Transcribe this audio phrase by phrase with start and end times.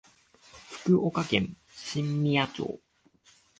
[0.67, 2.81] 福岡県新宮町